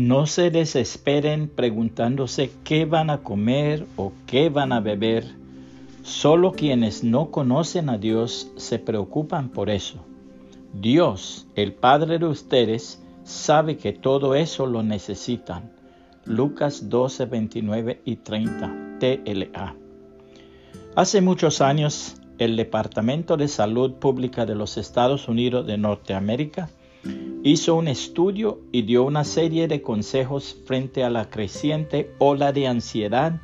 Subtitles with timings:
[0.00, 5.26] No se desesperen preguntándose qué van a comer o qué van a beber.
[6.02, 9.98] Solo quienes no conocen a Dios se preocupan por eso.
[10.72, 15.70] Dios, el Padre de ustedes, sabe que todo eso lo necesitan.
[16.24, 19.76] Lucas 12, 29 y 30, TLA.
[20.96, 26.70] Hace muchos años, el Departamento de Salud Pública de los Estados Unidos de Norteamérica
[27.42, 32.66] hizo un estudio y dio una serie de consejos frente a la creciente ola de
[32.66, 33.40] ansiedad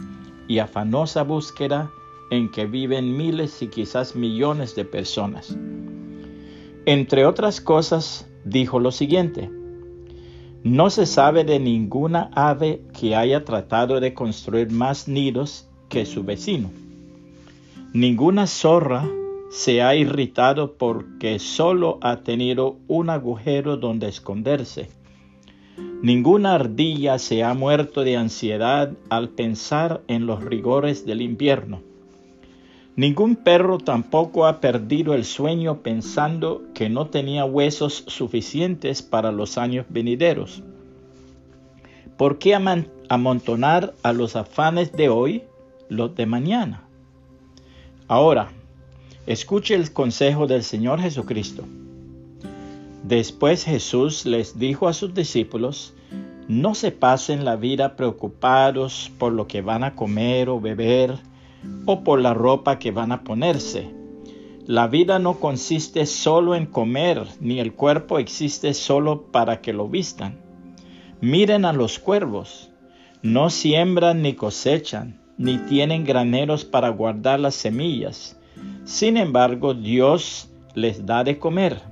[0.49, 1.91] y afanosa búsqueda
[2.31, 5.57] en que viven miles y quizás millones de personas.
[6.85, 9.51] Entre otras cosas, dijo lo siguiente,
[10.63, 16.25] no se sabe de ninguna ave que haya tratado de construir más nidos que su
[16.25, 16.71] vecino.
[17.93, 19.09] Ninguna zorra
[19.49, 24.89] se ha irritado porque solo ha tenido un agujero donde esconderse.
[26.03, 31.83] Ninguna ardilla se ha muerto de ansiedad al pensar en los rigores del invierno.
[32.97, 39.59] Ningún perro tampoco ha perdido el sueño pensando que no tenía huesos suficientes para los
[39.59, 40.63] años venideros.
[42.17, 42.55] ¿Por qué
[43.09, 45.43] amontonar a los afanes de hoy
[45.91, 46.85] los de mañana?
[48.09, 48.49] Ahora,
[49.27, 51.65] Escuche el consejo del Señor Jesucristo.
[53.03, 55.95] Después Jesús les dijo a sus discípulos,
[56.47, 61.17] no se pasen la vida preocupados por lo que van a comer o beber
[61.87, 63.91] o por la ropa que van a ponerse.
[64.65, 69.89] La vida no consiste solo en comer, ni el cuerpo existe solo para que lo
[69.89, 70.39] vistan.
[71.21, 72.71] Miren a los cuervos,
[73.23, 78.37] no siembran ni cosechan, ni tienen graneros para guardar las semillas
[78.87, 81.83] sin embargo, Dios les da de comer.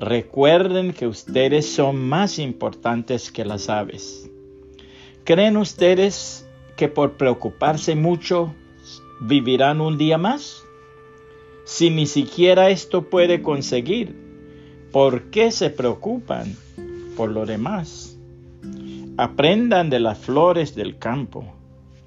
[0.00, 4.28] Recuerden que ustedes son más importantes que las aves.
[5.22, 8.52] ¿Creen ustedes que por preocuparse mucho
[9.20, 10.64] vivirán un día más?
[11.64, 14.16] Si ni siquiera esto puede conseguir,
[14.90, 16.56] ¿por qué se preocupan
[17.16, 18.18] por lo demás?
[19.16, 21.59] Aprendan de las flores del campo.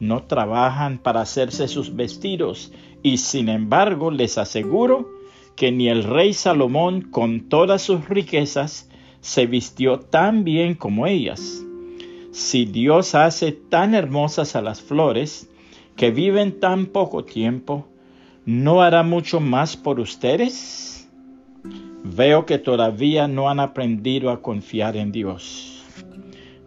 [0.04, 5.10] No trabajan para hacerse sus vestidos y sin embargo les aseguro
[5.56, 8.90] que ni el rey Salomón con todas sus riquezas
[9.22, 11.64] se vistió tan bien como ellas.
[12.34, 15.50] Si Dios hace tan hermosas a las flores,
[15.96, 17.88] que viven tan poco tiempo,
[18.46, 21.08] ¿no hará mucho más por ustedes?
[22.04, 25.82] Veo que todavía no han aprendido a confiar en Dios.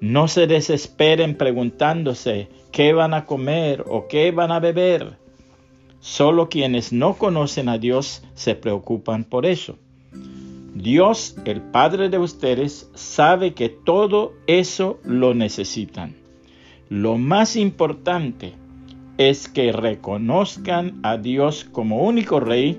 [0.01, 5.17] No se desesperen preguntándose qué van a comer o qué van a beber
[5.99, 9.79] Solo quienes no conocen a Dios se preocupan por eso.
[10.75, 16.17] Dios, el Padre de ustedes, sabe que todo eso lo necesitan.
[16.91, 18.53] Lo más importante
[19.17, 22.79] es que reconozcan a Dios como único Rey.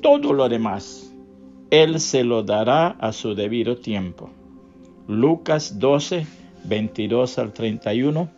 [0.00, 1.12] Todo lo demás,
[1.70, 4.30] Él se lo dará a su debido tiempo.
[5.08, 6.24] Lucas 12,
[6.64, 8.37] 22 al 31,